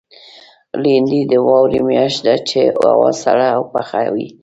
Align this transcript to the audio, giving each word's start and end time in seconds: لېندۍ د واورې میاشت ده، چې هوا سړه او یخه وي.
لېندۍ 0.81 1.21
د 1.31 1.33
واورې 1.47 1.79
میاشت 1.87 2.19
ده، 2.25 2.35
چې 2.49 2.59
هوا 2.89 3.09
سړه 3.23 3.47
او 3.57 3.63
یخه 3.79 4.01
وي. 4.13 4.27